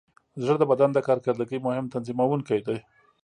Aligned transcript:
زړه 0.43 0.55
د 0.59 0.63
بدن 0.71 0.89
د 0.93 0.99
کارکردګۍ 1.07 1.59
مهم 1.67 1.85
تنظیموونکی 1.93 2.59
دی. 2.67 2.77